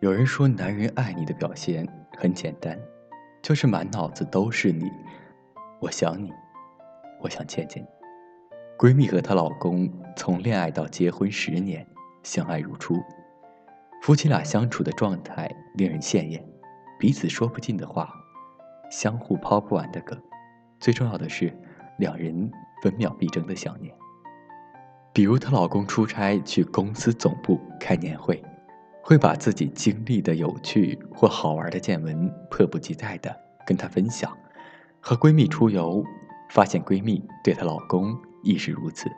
[0.00, 1.84] 有人说，男人爱你的表现
[2.16, 2.78] 很简单，
[3.42, 4.88] 就是满脑子都是你。
[5.80, 6.32] 我想你，
[7.20, 7.88] 我想见见你。
[8.78, 11.84] 闺蜜和她老公从恋爱到结婚十年，
[12.22, 12.94] 相爱如初，
[14.00, 16.46] 夫妻俩相处的状态令人羡艳，
[16.96, 18.08] 彼此说不尽的话，
[18.92, 20.16] 相互抛不完的梗，
[20.78, 21.52] 最重要的是，
[21.96, 22.48] 两人
[22.84, 23.92] 分秒必争的想念。
[25.12, 28.40] 比如她老公出差去公司总部开年会。
[29.08, 33.34] 会把自己经历的有趣或好玩的见闻迫不及待地
[33.66, 34.36] 跟她分享，
[35.00, 36.04] 和闺蜜出游，
[36.50, 39.10] 发现闺蜜对她老公亦是如此。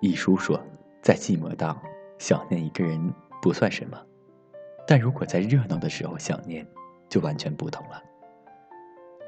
[0.00, 0.62] 一书说，
[1.02, 1.76] 在寂寞当
[2.18, 3.12] 想念一个人
[3.42, 4.00] 不算什么，
[4.86, 6.64] 但如果在热闹的时候想念，
[7.08, 8.00] 就完全不同了。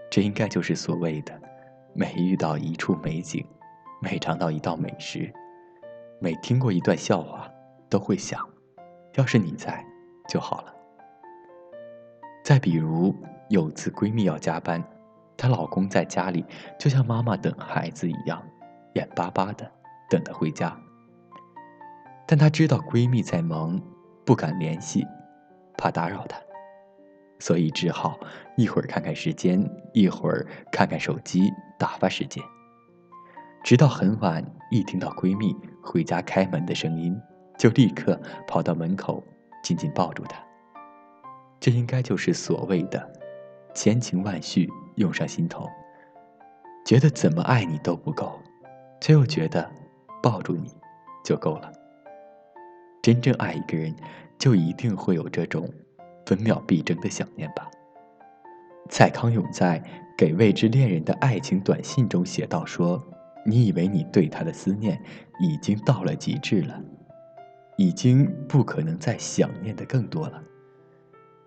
[0.09, 1.37] 这应该就是所谓的，
[1.92, 3.45] 每遇到一处美景，
[4.00, 5.28] 每尝到一道美食，
[6.20, 7.50] 每听过一段笑话，
[7.91, 8.48] 都会想。
[9.18, 9.84] 要是你在
[10.28, 10.72] 就好了。
[12.45, 13.12] 再比如，
[13.48, 14.83] 有次闺蜜要加班，
[15.36, 16.44] 她老公在家里
[16.78, 18.41] 就像妈妈等孩子一样，
[18.94, 19.69] 眼巴巴的
[20.08, 20.75] 等她回家。
[22.28, 23.80] 但她知道闺蜜在忙，
[24.25, 25.05] 不敢联系，
[25.77, 26.38] 怕打扰她，
[27.41, 28.20] 所以只好
[28.56, 32.41] 一会儿看看时间，一会儿看看手机打发时间。
[33.64, 37.20] 直到很晚，一听到闺蜜回家开门的声音。
[37.59, 39.23] 就立刻跑到门口，
[39.62, 40.41] 紧紧抱住他。
[41.61, 43.12] 这应该就是所谓的
[43.75, 45.69] 千情万绪涌上心头，
[46.87, 48.41] 觉得怎么爱你都不够，
[49.00, 49.69] 却又觉得
[50.23, 50.73] 抱住你
[51.25, 51.73] 就够了。
[53.03, 53.95] 真正爱一个人，
[54.39, 55.69] 就一定会有这种
[56.27, 57.69] 分秒必争的想念吧。
[58.89, 59.83] 蔡康永在
[60.17, 63.03] 给未知恋人的爱情短信中写道：“说
[63.45, 65.00] 你以为你对他的思念
[65.41, 66.81] 已经到了极致了。”
[67.79, 70.43] 已经不可能再想念的更多了。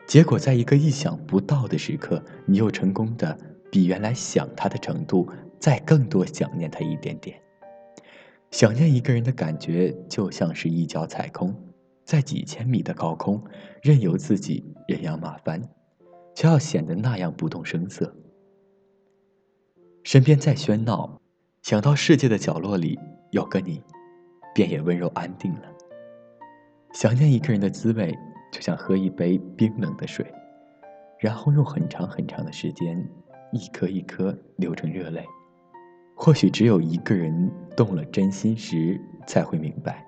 [0.08, 3.38] 结果，在一个意想不到的时刻，你又成功的
[3.70, 7.38] 比原来想他的程度再更多想念他一点点。
[8.50, 11.54] 想念一个人的感觉，就像是一脚踩空，
[12.06, 13.44] 在几千米的高空，
[13.82, 15.62] 任由自己人仰马翻，
[16.34, 18.16] 却要显得那样不动声色。
[20.04, 21.20] 身边再喧闹，
[21.62, 22.98] 想到世界的角落里
[23.32, 23.84] 有个你，
[24.56, 25.71] 便也温柔安定了。
[26.94, 28.14] 想念一个人的滋味，
[28.52, 30.26] 就像喝一杯冰冷的水，
[31.20, 33.02] 然后用很长很长的时间，
[33.54, 35.26] 一颗一颗流成热泪。
[36.16, 40.06] 或许只有一个人动了真心时，才会明白，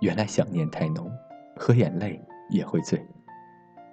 [0.00, 1.10] 原来想念太浓，
[1.54, 3.00] 喝眼泪也会醉。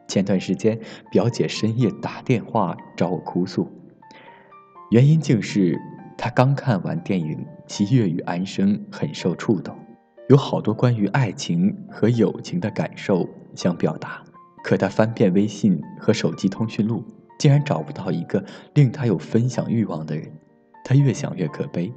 [0.07, 0.79] 前段时间，
[1.11, 3.69] 表姐深夜打电话找我哭诉，
[4.89, 5.77] 原因竟是
[6.17, 7.37] 她刚看完电影
[7.67, 9.77] 《七月与安生》，很受触动。
[10.27, 14.23] 有好多关于爱情和友情的感受想表达，
[14.63, 17.03] 可他翻遍微信和手机通讯录，
[17.37, 18.43] 竟然找不到一个
[18.73, 20.31] 令他有分享欲望的人。
[20.83, 21.93] 他越想越可悲，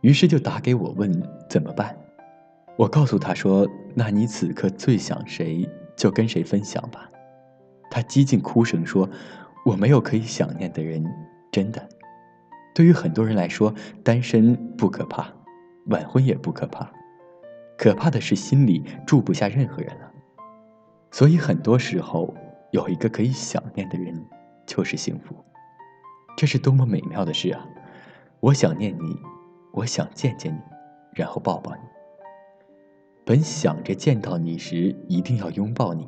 [0.00, 1.10] 于是就打给我问
[1.48, 1.94] 怎么办。
[2.76, 7.10] 我告诉他说：“那你此刻最想谁，就跟谁分享吧。”
[7.90, 9.06] 他几近哭声说
[9.66, 11.04] ：“我没有可以想念的人，
[11.50, 11.86] 真的。
[12.74, 15.30] 对于很多人来说，单身不可怕，
[15.88, 16.90] 晚婚也不可怕。”
[17.82, 20.12] 可怕的是，心里住不下任何人了。
[21.10, 22.32] 所以很多时候，
[22.70, 24.24] 有一个可以想念的人，
[24.64, 25.34] 就是幸福。
[26.36, 27.66] 这是多么美妙的事啊！
[28.38, 29.18] 我想念你，
[29.72, 30.60] 我想见见你，
[31.16, 31.80] 然后抱抱你。
[33.24, 36.06] 本想着见到你时一定要拥抱你，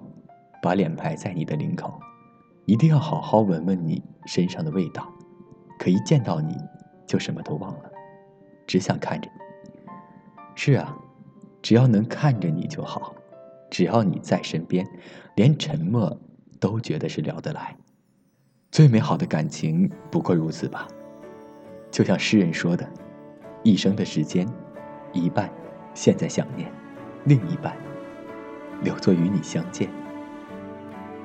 [0.63, 1.93] 把脸埋在你的领口，
[2.67, 5.13] 一定要好好闻闻你身上的味道。
[5.77, 6.57] 可一见到你，
[7.05, 7.91] 就什么都忘了，
[8.65, 9.43] 只想看着你。
[10.55, 10.97] 是啊。
[11.65, 13.15] 只要能看着你就好，
[13.71, 14.87] 只要你在身边，
[15.35, 16.15] 连沉默
[16.61, 17.75] 都觉得是聊得来。
[18.71, 20.87] 最美好的感情不过如此吧。
[21.91, 22.87] 就像诗人说的
[23.65, 24.47] ：“一生的时间，
[25.15, 25.51] 一半
[25.95, 26.71] 现在想念，
[27.25, 27.75] 另一半
[28.83, 29.89] 留作与你相见。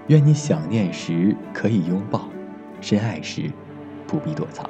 [0.07, 2.29] 愿你想念时可以拥抱，
[2.79, 3.51] 深爱时
[4.07, 4.69] 不必躲藏。”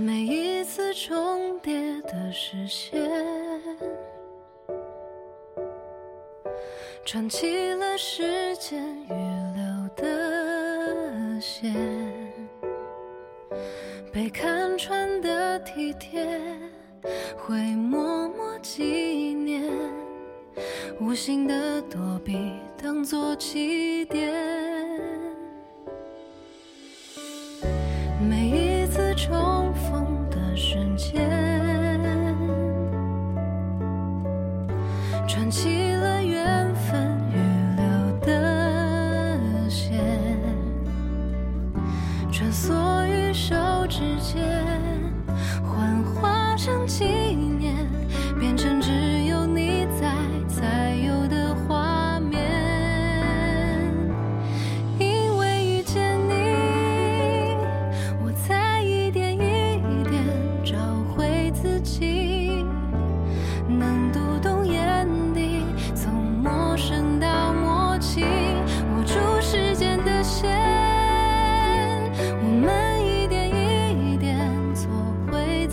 [0.00, 3.02] 每一次重叠的视线，
[7.04, 9.12] 串起了时间预
[9.56, 11.74] 留的线，
[14.12, 16.24] 被看穿的体贴，
[17.36, 18.84] 会默默纪
[19.34, 19.68] 念，
[21.00, 24.32] 无心的躲避，当作起点。
[28.20, 29.57] 每一次重。
[30.98, 31.30] 间
[35.28, 37.36] 穿起了缘分预
[37.76, 37.86] 留
[38.26, 38.28] 的
[39.70, 40.02] 线，
[42.32, 43.54] 穿梭于手
[43.88, 44.47] 指间。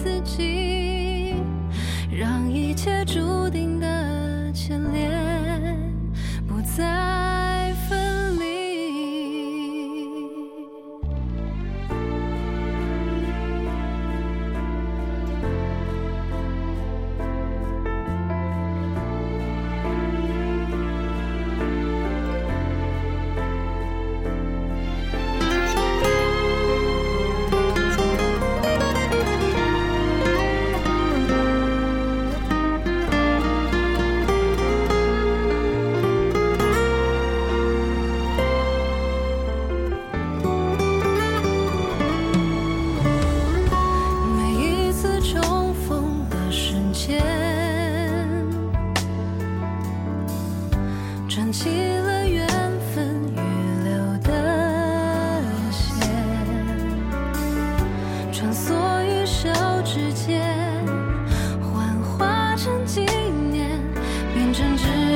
[0.06, 0.84] 自己。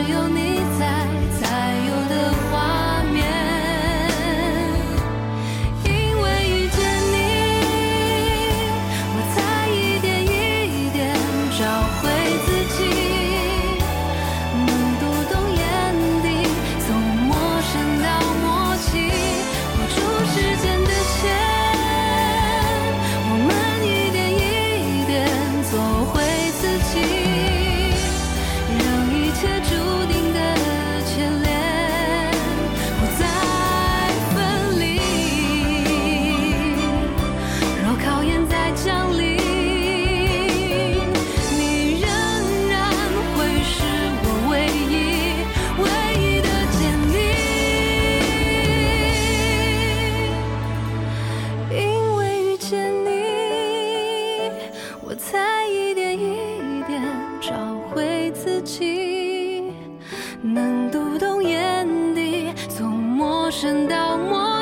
[0.06, 0.69] 只有你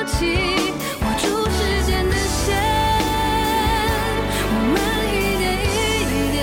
[0.07, 0.25] 起
[1.01, 2.45] 握住时间的线
[4.50, 4.75] 我们
[5.12, 5.45] 一点
[6.07, 6.36] 一点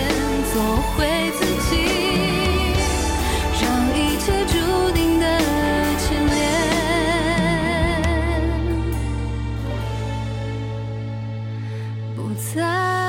[0.52, 0.55] 做
[0.93, 0.96] 回
[1.38, 1.72] 自己
[3.62, 3.62] 让
[3.96, 4.52] 一切注
[4.93, 5.25] 定的
[5.99, 6.37] 牵连
[12.14, 12.19] 不
[12.55, 13.04] 再